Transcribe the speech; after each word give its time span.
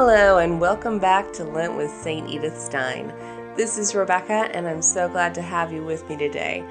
Hello, 0.00 0.38
and 0.38 0.60
welcome 0.60 1.00
back 1.00 1.32
to 1.32 1.42
Lent 1.42 1.76
with 1.76 1.90
St. 1.90 2.30
Edith 2.30 2.56
Stein. 2.56 3.12
This 3.56 3.78
is 3.78 3.96
Rebecca, 3.96 4.48
and 4.54 4.68
I'm 4.68 4.80
so 4.80 5.08
glad 5.08 5.34
to 5.34 5.42
have 5.42 5.72
you 5.72 5.84
with 5.84 6.08
me 6.08 6.16
today. 6.16 6.62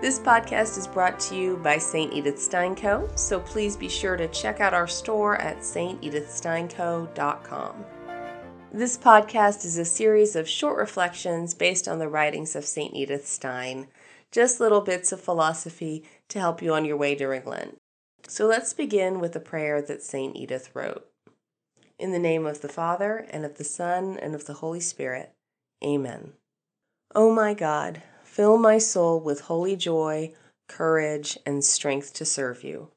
This 0.00 0.18
podcast 0.18 0.76
is 0.76 0.88
brought 0.88 1.20
to 1.20 1.36
you 1.36 1.58
by 1.58 1.78
St. 1.78 2.12
Edith 2.12 2.42
Stein 2.42 2.74
Co., 2.74 3.08
so 3.14 3.38
please 3.38 3.76
be 3.76 3.88
sure 3.88 4.16
to 4.16 4.26
check 4.26 4.60
out 4.60 4.74
our 4.74 4.88
store 4.88 5.36
at 5.36 5.58
stedithsteinco.com. 5.58 7.84
This 8.72 8.98
podcast 8.98 9.64
is 9.64 9.78
a 9.78 9.84
series 9.84 10.34
of 10.34 10.48
short 10.48 10.76
reflections 10.76 11.54
based 11.54 11.86
on 11.86 12.00
the 12.00 12.08
writings 12.08 12.56
of 12.56 12.64
St. 12.64 12.96
Edith 12.96 13.28
Stein, 13.28 13.86
just 14.32 14.58
little 14.58 14.80
bits 14.80 15.12
of 15.12 15.20
philosophy 15.20 16.02
to 16.30 16.40
help 16.40 16.60
you 16.60 16.74
on 16.74 16.84
your 16.84 16.96
way 16.96 17.14
during 17.14 17.44
Lent. 17.44 17.78
So 18.26 18.46
let's 18.46 18.72
begin 18.72 19.20
with 19.20 19.36
a 19.36 19.40
prayer 19.40 19.80
that 19.82 20.02
St. 20.02 20.34
Edith 20.34 20.70
wrote. 20.74 21.06
In 22.02 22.10
the 22.10 22.18
name 22.18 22.46
of 22.46 22.60
the 22.60 22.68
Father, 22.68 23.26
and 23.30 23.44
of 23.44 23.56
the 23.58 23.64
Son, 23.64 24.18
and 24.18 24.34
of 24.34 24.46
the 24.46 24.54
Holy 24.54 24.80
Spirit. 24.80 25.32
Amen. 25.84 26.32
O 27.14 27.28
oh 27.28 27.34
my 27.34 27.54
God, 27.54 28.02
Fill 28.32 28.56
my 28.56 28.78
soul 28.78 29.20
with 29.20 29.42
holy 29.42 29.76
joy, 29.76 30.32
courage, 30.66 31.36
and 31.44 31.62
strength 31.62 32.14
to 32.14 32.24
serve 32.24 32.64
you. 32.64 32.88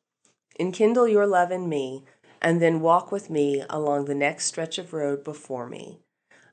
Enkindle 0.58 1.10
your 1.10 1.28
love 1.28 1.52
in 1.52 1.68
me, 1.68 2.06
and 2.42 2.62
then 2.62 2.80
walk 2.80 3.12
with 3.12 3.30
me 3.30 3.62
along 3.70 4.06
the 4.06 4.16
next 4.16 4.46
stretch 4.46 4.78
of 4.78 4.94
road 4.94 5.26
before 5.26 5.68
me. 5.68 6.00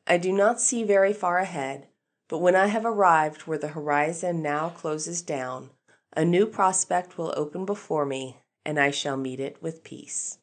I 0.04 0.18
do 0.18 0.32
not 0.32 0.60
see 0.60 0.82
very 0.82 1.12
far 1.12 1.38
ahead, 1.38 1.86
but 2.28 2.38
when 2.38 2.56
I 2.56 2.66
have 2.66 2.84
arrived 2.84 3.42
where 3.42 3.56
the 3.56 3.68
horizon 3.68 4.42
now 4.42 4.70
closes 4.70 5.22
down, 5.22 5.70
a 6.16 6.24
new 6.24 6.44
prospect 6.44 7.16
will 7.16 7.32
open 7.36 7.64
before 7.64 8.04
me, 8.04 8.38
and 8.64 8.80
I 8.80 8.90
shall 8.90 9.16
meet 9.16 9.38
it 9.38 9.62
with 9.62 9.84
peace. 9.84 10.38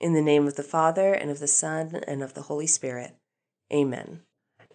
In 0.00 0.14
the 0.14 0.22
name 0.22 0.46
of 0.46 0.56
the 0.56 0.62
Father, 0.62 1.12
and 1.12 1.30
of 1.30 1.40
the 1.40 1.46
Son, 1.46 2.02
and 2.08 2.22
of 2.22 2.32
the 2.32 2.42
Holy 2.42 2.66
Spirit. 2.66 3.16
Amen. 3.70 4.22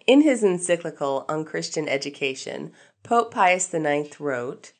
In 0.05 0.21
his 0.21 0.43
encyclical 0.43 1.25
on 1.27 1.45
Christian 1.45 1.89
education, 1.89 2.71
Pope 3.01 3.33
Pius 3.33 3.73
IX 3.73 4.19
wrote 4.19 4.73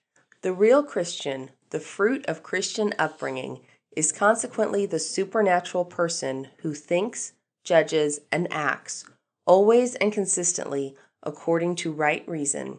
The 0.44 0.54
real 0.54 0.84
Christian, 0.84 1.50
the 1.72 1.80
fruit 1.80 2.24
of 2.28 2.44
Christian 2.44 2.94
upbringing, 3.00 3.62
is 3.96 4.12
consequently 4.12 4.86
the 4.86 5.00
supernatural 5.00 5.84
person 5.84 6.50
who 6.60 6.76
thinks, 6.76 7.34
judges, 7.64 8.20
and 8.32 8.48
acts, 8.54 9.04
always 9.48 9.96
and 9.96 10.14
consistently, 10.14 10.96
according 11.24 11.76
to 11.78 11.92
right 11.92 12.28
reason, 12.28 12.78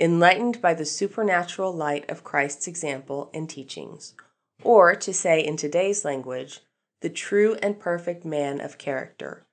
enlightened 0.00 0.60
by 0.60 0.74
the 0.74 0.84
supernatural 0.84 1.72
light 1.72 2.10
of 2.10 2.24
Christ's 2.24 2.66
example 2.66 3.30
and 3.32 3.48
teachings, 3.48 4.14
or, 4.64 4.96
to 4.96 5.14
say 5.14 5.38
in 5.38 5.56
today's 5.56 6.04
language, 6.04 6.60
the 7.04 7.10
true 7.10 7.54
and 7.62 7.78
perfect 7.78 8.24
man 8.24 8.60
of 8.60 8.78
character 8.78 9.44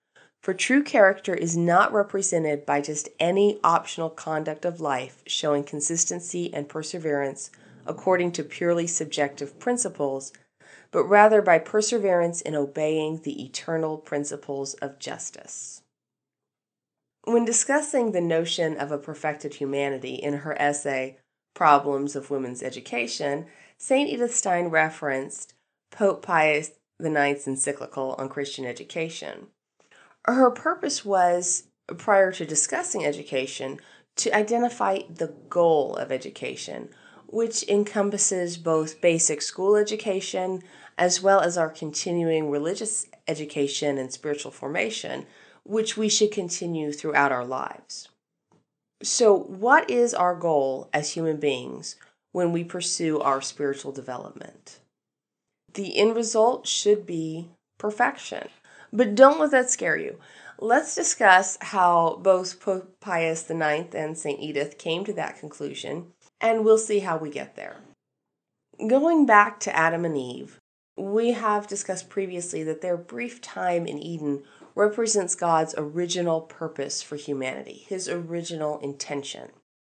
for 0.41 0.53
true 0.55 0.81
character 0.81 1.35
is 1.35 1.55
not 1.55 1.93
represented 1.93 2.65
by 2.65 2.81
just 2.81 3.09
any 3.19 3.59
optional 3.63 4.09
conduct 4.09 4.65
of 4.65 4.81
life 4.81 5.21
showing 5.27 5.63
consistency 5.63 6.51
and 6.53 6.67
perseverance 6.67 7.51
according 7.85 8.31
to 8.31 8.43
purely 8.43 8.87
subjective 8.87 9.59
principles, 9.59 10.33
but 10.91 11.03
rather 11.03 11.41
by 11.41 11.59
perseverance 11.59 12.41
in 12.41 12.55
obeying 12.55 13.21
the 13.23 13.43
eternal 13.43 13.97
principles 13.97 14.73
of 14.75 14.99
justice. 14.99 15.81
When 17.23 17.45
discussing 17.45 18.11
the 18.11 18.21
notion 18.21 18.77
of 18.77 18.91
a 18.91 18.97
perfected 18.97 19.55
humanity 19.55 20.15
in 20.15 20.37
her 20.37 20.59
essay, 20.59 21.17
Problems 21.53 22.15
of 22.15 22.31
Women's 22.31 22.63
Education, 22.63 23.45
St. 23.77 24.09
Edith 24.09 24.33
Stein 24.33 24.67
referenced 24.67 25.53
Pope 25.91 26.23
Pius 26.23 26.71
IX's 27.05 27.47
encyclical 27.47 28.15
on 28.17 28.29
Christian 28.29 28.65
education 28.65 29.47
her 30.25 30.51
purpose 30.51 31.03
was, 31.03 31.63
prior 31.97 32.31
to 32.33 32.45
discussing 32.45 33.05
education, 33.05 33.79
to 34.17 34.35
identify 34.35 34.99
the 35.09 35.33
goal 35.49 35.95
of 35.95 36.11
education, 36.11 36.89
which 37.27 37.67
encompasses 37.67 38.57
both 38.57 39.01
basic 39.01 39.41
school 39.41 39.75
education 39.75 40.61
as 40.97 41.21
well 41.21 41.39
as 41.39 41.57
our 41.57 41.69
continuing 41.69 42.49
religious 42.49 43.07
education 43.27 43.97
and 43.97 44.11
spiritual 44.11 44.51
formation, 44.51 45.25
which 45.63 45.97
we 45.97 46.09
should 46.09 46.31
continue 46.31 46.91
throughout 46.91 47.31
our 47.31 47.45
lives. 47.45 48.09
So, 49.01 49.35
what 49.35 49.89
is 49.89 50.13
our 50.13 50.35
goal 50.35 50.89
as 50.93 51.11
human 51.11 51.37
beings 51.37 51.95
when 52.33 52.51
we 52.51 52.63
pursue 52.63 53.19
our 53.19 53.41
spiritual 53.41 53.91
development? 53.91 54.80
The 55.73 55.97
end 55.97 56.15
result 56.15 56.67
should 56.67 57.05
be 57.05 57.49
perfection. 57.77 58.49
But 58.91 59.15
don't 59.15 59.39
let 59.39 59.51
that 59.51 59.69
scare 59.69 59.97
you. 59.97 60.19
Let's 60.59 60.93
discuss 60.93 61.57
how 61.61 62.19
both 62.21 62.59
Pope 62.59 62.99
Pius 62.99 63.49
IX 63.49 63.95
and 63.95 64.17
St. 64.17 64.39
Edith 64.39 64.77
came 64.77 65.03
to 65.05 65.13
that 65.13 65.39
conclusion, 65.39 66.13
and 66.39 66.63
we'll 66.63 66.77
see 66.77 66.99
how 66.99 67.17
we 67.17 67.29
get 67.29 67.55
there. 67.55 67.77
Going 68.87 69.25
back 69.25 69.59
to 69.61 69.75
Adam 69.75 70.05
and 70.05 70.17
Eve, 70.17 70.59
we 70.97 71.31
have 71.31 71.67
discussed 71.67 72.09
previously 72.09 72.63
that 72.63 72.81
their 72.81 72.97
brief 72.97 73.41
time 73.41 73.87
in 73.87 73.97
Eden 73.97 74.43
represents 74.75 75.35
God's 75.35 75.75
original 75.77 76.41
purpose 76.41 77.01
for 77.01 77.15
humanity, 77.15 77.85
his 77.87 78.07
original 78.07 78.79
intention. 78.79 79.49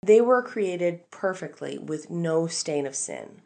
They 0.01 0.21
were 0.21 0.41
created 0.41 1.09
perfectly 1.11 1.77
with 1.77 2.09
no 2.09 2.47
stain 2.47 2.85
of 2.85 2.95
sin. 2.95 3.41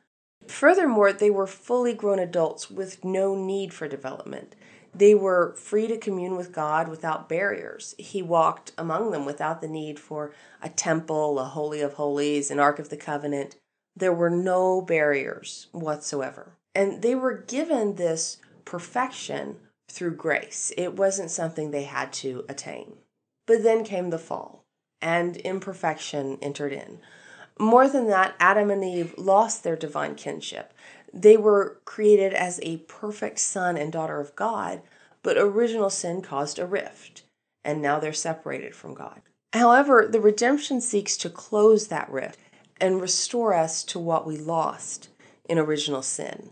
Furthermore, 0.47 1.13
they 1.13 1.29
were 1.29 1.47
fully 1.47 1.93
grown 1.93 2.19
adults 2.19 2.71
with 2.71 3.03
no 3.03 3.35
need 3.35 3.73
for 3.73 3.87
development. 3.87 4.55
They 4.95 5.13
were 5.13 5.53
free 5.55 5.87
to 5.87 5.97
commune 5.97 6.35
with 6.35 6.51
God 6.51 6.87
without 6.87 7.29
barriers. 7.29 7.93
He 7.97 8.21
walked 8.21 8.71
among 8.77 9.11
them 9.11 9.25
without 9.25 9.61
the 9.61 9.67
need 9.67 9.99
for 9.99 10.33
a 10.61 10.69
temple, 10.69 11.37
a 11.37 11.43
Holy 11.43 11.81
of 11.81 11.93
Holies, 11.93 12.49
an 12.49 12.59
Ark 12.59 12.79
of 12.79 12.89
the 12.89 12.97
Covenant. 12.97 13.57
There 13.95 14.13
were 14.13 14.29
no 14.29 14.81
barriers 14.81 15.67
whatsoever. 15.71 16.53
And 16.73 17.01
they 17.01 17.13
were 17.13 17.33
given 17.33 17.95
this 17.95 18.37
perfection 18.65 19.57
through 19.89 20.15
grace. 20.15 20.71
It 20.77 20.95
wasn't 20.95 21.31
something 21.31 21.71
they 21.71 21.83
had 21.83 22.11
to 22.13 22.45
attain. 22.49 22.97
But 23.45 23.63
then 23.63 23.83
came 23.83 24.09
the 24.09 24.19
fall, 24.19 24.65
and 25.01 25.37
imperfection 25.37 26.37
entered 26.41 26.73
in. 26.73 26.99
More 27.59 27.89
than 27.89 28.07
that, 28.07 28.35
Adam 28.39 28.69
and 28.69 28.83
Eve 28.83 29.15
lost 29.17 29.63
their 29.63 29.75
divine 29.75 30.15
kinship. 30.15 30.73
They 31.13 31.37
were 31.37 31.79
created 31.85 32.33
as 32.33 32.59
a 32.61 32.77
perfect 32.77 33.39
son 33.39 33.77
and 33.77 33.91
daughter 33.91 34.19
of 34.19 34.35
God, 34.35 34.81
but 35.23 35.37
original 35.37 35.89
sin 35.89 36.21
caused 36.21 36.59
a 36.59 36.65
rift, 36.65 37.23
and 37.63 37.81
now 37.81 37.99
they're 37.99 38.13
separated 38.13 38.75
from 38.75 38.93
God. 38.93 39.21
However, 39.53 40.07
the 40.09 40.19
redemption 40.19 40.81
seeks 40.81 41.17
to 41.17 41.29
close 41.29 41.87
that 41.87 42.09
rift 42.11 42.39
and 42.79 43.01
restore 43.01 43.53
us 43.53 43.83
to 43.85 43.99
what 43.99 44.27
we 44.27 44.37
lost 44.37 45.09
in 45.49 45.57
original 45.57 46.01
sin. 46.01 46.51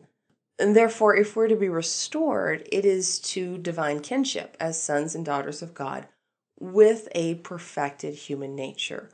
And 0.57 0.75
therefore, 0.75 1.15
if 1.15 1.35
we're 1.35 1.49
to 1.49 1.55
be 1.55 1.69
restored, 1.69 2.67
it 2.71 2.85
is 2.85 3.19
to 3.19 3.57
divine 3.57 3.99
kinship 3.99 4.55
as 4.59 4.81
sons 4.81 5.13
and 5.13 5.25
daughters 5.25 5.61
of 5.61 5.73
God 5.73 6.07
with 6.59 7.09
a 7.13 7.35
perfected 7.35 8.15
human 8.15 8.55
nature. 8.55 9.09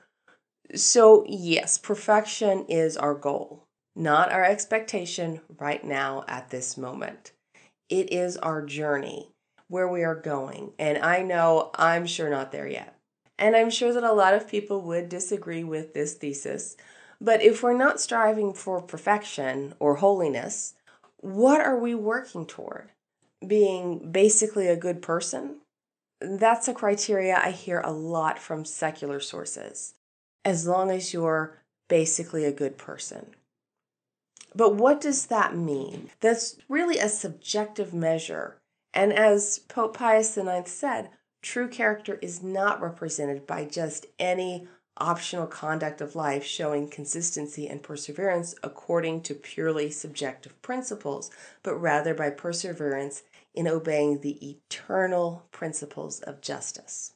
So, 0.76 1.26
yes, 1.28 1.78
perfection 1.78 2.66
is 2.68 2.96
our 2.98 3.14
goal 3.14 3.66
not 3.96 4.32
our 4.32 4.44
expectation 4.44 5.42
right 5.59 5.84
now 5.84 6.24
at 6.28 6.50
this 6.50 6.78
moment. 6.78 7.32
It 7.90 8.12
is 8.12 8.38
our 8.38 8.62
journey 8.66 9.30
where 9.68 9.88
we 9.88 10.04
are 10.04 10.16
going. 10.16 10.72
And 10.80 10.98
I 11.00 11.22
know 11.22 11.72
I'm 11.76 12.06
sure 12.06 12.30
not 12.30 12.52
there 12.52 12.68
yet. 12.68 12.96
And 13.38 13.56
I'm 13.56 13.70
sure 13.70 13.94
that 13.94 14.04
a 14.04 14.14
lot 14.14 14.34
of 14.34 14.48
people 14.48 14.81
would 14.81 15.10
disagree 15.10 15.64
with 15.64 15.94
this 15.94 16.14
thesis. 16.14 16.78
But 17.20 17.42
if 17.42 17.62
we're 17.62 17.78
not 17.78 18.00
striving 18.00 18.54
for 18.54 18.81
perfection 18.81 19.74
or 19.80 19.96
holiness, 19.96 20.76
what 21.18 21.62
are 21.62 21.78
we 21.78 21.96
working 21.96 22.46
toward? 22.46 22.92
Being 23.46 24.12
basically 24.12 24.68
a 24.68 24.78
good 24.78 25.02
person? 25.02 25.57
That's 26.19 26.68
a 26.68 26.74
criteria 26.74 27.36
I 27.36 27.51
hear 27.51 27.80
a 27.80 27.92
lot 27.92 28.38
from 28.38 28.63
secular 28.63 29.19
sources. 29.19 29.95
As 30.44 30.68
long 30.68 30.92
as 30.92 31.14
you're 31.14 31.62
basically 31.88 32.46
a 32.46 32.52
good 32.52 32.78
person. 32.78 33.36
But 34.56 34.76
what 34.76 35.00
does 35.02 35.28
that 35.28 35.56
mean? 35.56 36.10
That's 36.20 36.58
really 36.68 36.98
a 36.98 37.10
subjective 37.10 37.94
measure. 37.94 38.58
And 38.94 39.14
as 39.14 39.60
Pope 39.60 39.98
Pius 39.98 40.38
IX 40.38 40.70
said, 40.70 41.10
true 41.42 41.68
character 41.68 42.20
is 42.22 42.44
not 42.44 42.82
represented 42.82 43.48
by 43.48 43.66
just 43.66 44.06
any 44.20 44.68
optional 44.98 45.48
conduct 45.48 46.02
of 46.02 46.16
life 46.16 46.44
showing 46.44 46.90
consistency 46.90 47.68
and 47.68 47.82
perseverance 47.82 48.54
according 48.62 49.22
to 49.22 49.34
purely 49.34 49.90
subjective 49.90 50.62
principles, 50.62 51.32
but 51.64 51.76
rather 51.76 52.14
by 52.14 52.30
perseverance 52.30 53.24
in 53.54 53.68
obeying 53.68 54.20
the 54.20 54.50
eternal 54.50 55.46
principles 55.52 56.20
of 56.22 56.42
justice. 56.42 57.14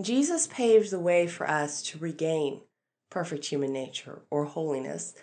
Jesus 0.00 0.46
paved 0.46 0.90
the 0.90 1.00
way 1.00 1.26
for 1.26 1.48
us 1.48 1.82
to 1.82 1.98
regain 1.98 2.60
perfect 3.10 3.46
human 3.46 3.72
nature 3.72 4.22
or 4.30 4.44
holiness 4.44 5.14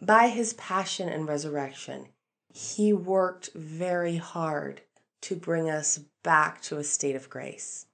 by 0.00 0.28
his 0.28 0.54
passion 0.54 1.08
and 1.08 1.28
resurrection, 1.28 2.08
he 2.52 2.92
worked 2.92 3.50
very 3.54 4.16
hard 4.16 4.82
to 5.22 5.36
bring 5.36 5.70
us 5.70 6.00
back 6.22 6.60
to 6.62 6.78
a 6.78 6.84
state 6.84 7.16
of 7.16 7.30
grace. 7.30 7.86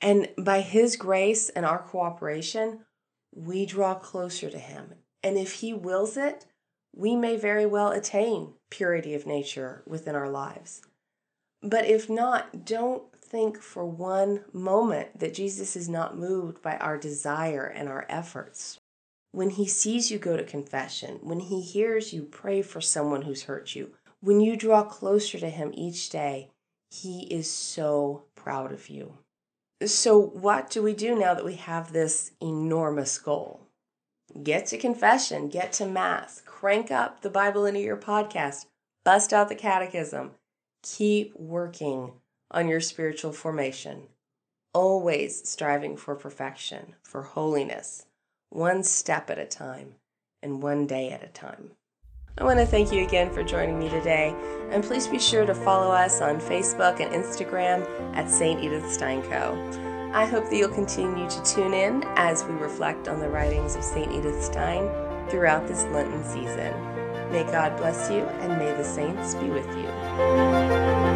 And 0.00 0.28
by 0.38 0.60
His 0.60 0.96
grace 0.96 1.48
and 1.48 1.64
our 1.64 1.78
cooperation, 1.78 2.80
we 3.34 3.66
draw 3.66 3.94
closer 3.94 4.50
to 4.50 4.58
Him. 4.58 4.94
And 5.22 5.38
if 5.38 5.54
He 5.54 5.72
wills 5.72 6.16
it, 6.16 6.46
we 6.94 7.16
may 7.16 7.36
very 7.36 7.66
well 7.66 7.90
attain 7.90 8.52
purity 8.70 9.14
of 9.14 9.26
nature 9.26 9.82
within 9.86 10.14
our 10.14 10.28
lives. 10.28 10.82
But 11.62 11.86
if 11.86 12.10
not, 12.10 12.66
don't 12.66 13.02
think 13.34 13.60
for 13.60 13.84
one 13.84 14.44
moment 14.52 15.18
that 15.18 15.34
Jesus 15.34 15.74
is 15.74 15.88
not 15.88 16.16
moved 16.16 16.62
by 16.62 16.76
our 16.76 16.96
desire 16.96 17.66
and 17.66 17.88
our 17.88 18.06
efforts. 18.08 18.78
When 19.32 19.50
he 19.50 19.66
sees 19.66 20.08
you 20.08 20.20
go 20.20 20.36
to 20.36 20.44
confession, 20.44 21.18
when 21.20 21.40
he 21.40 21.60
hears 21.60 22.12
you 22.12 22.22
pray 22.22 22.62
for 22.62 22.80
someone 22.80 23.22
who's 23.22 23.42
hurt 23.42 23.74
you, 23.74 23.90
when 24.20 24.40
you 24.40 24.54
draw 24.54 24.84
closer 24.84 25.36
to 25.40 25.50
him 25.50 25.72
each 25.74 26.10
day, 26.10 26.50
he 26.92 27.22
is 27.22 27.50
so 27.50 28.22
proud 28.36 28.70
of 28.70 28.88
you. 28.88 29.14
So, 29.84 30.16
what 30.16 30.70
do 30.70 30.80
we 30.80 30.94
do 30.94 31.18
now 31.18 31.34
that 31.34 31.44
we 31.44 31.56
have 31.56 31.92
this 31.92 32.30
enormous 32.40 33.18
goal? 33.18 33.66
Get 34.44 34.66
to 34.66 34.78
confession, 34.78 35.48
get 35.48 35.72
to 35.72 35.86
Mass, 35.86 36.40
crank 36.46 36.92
up 36.92 37.22
the 37.22 37.30
Bible 37.30 37.66
in 37.66 37.74
a 37.74 37.80
Year 37.80 37.96
podcast, 37.96 38.66
bust 39.04 39.32
out 39.32 39.48
the 39.48 39.56
catechism, 39.56 40.30
keep 40.84 41.34
working 41.34 42.12
on 42.54 42.68
your 42.68 42.80
spiritual 42.80 43.32
formation, 43.32 44.04
always 44.72 45.46
striving 45.46 45.96
for 45.96 46.14
perfection, 46.14 46.94
for 47.02 47.22
holiness, 47.22 48.06
one 48.48 48.84
step 48.84 49.28
at 49.28 49.38
a 49.38 49.44
time 49.44 49.96
and 50.40 50.62
one 50.62 50.86
day 50.86 51.10
at 51.10 51.24
a 51.24 51.28
time. 51.28 51.72
I 52.38 52.44
want 52.44 52.60
to 52.60 52.66
thank 52.66 52.92
you 52.92 53.04
again 53.04 53.32
for 53.32 53.42
joining 53.42 53.78
me 53.78 53.88
today, 53.88 54.34
and 54.70 54.84
please 54.84 55.06
be 55.08 55.18
sure 55.18 55.44
to 55.44 55.54
follow 55.54 55.90
us 55.92 56.20
on 56.20 56.40
Facebook 56.40 57.00
and 57.00 57.12
Instagram 57.12 57.84
at 58.16 58.30
St. 58.30 58.62
Edith 58.62 58.90
Stein 58.90 59.22
Co. 59.22 59.58
I 60.12 60.24
hope 60.24 60.44
that 60.44 60.56
you'll 60.56 60.68
continue 60.68 61.28
to 61.28 61.42
tune 61.42 61.74
in 61.74 62.04
as 62.16 62.44
we 62.44 62.54
reflect 62.54 63.08
on 63.08 63.18
the 63.18 63.28
writings 63.28 63.74
of 63.74 63.82
St. 63.82 64.12
Edith 64.12 64.42
Stein 64.44 64.88
throughout 65.28 65.66
this 65.66 65.84
Lenten 65.86 66.22
season. 66.24 66.72
May 67.32 67.44
God 67.44 67.76
bless 67.76 68.10
you, 68.10 68.20
and 68.20 68.58
may 68.58 68.70
the 68.76 68.84
saints 68.84 69.34
be 69.34 69.48
with 69.48 69.66
you. 69.76 71.13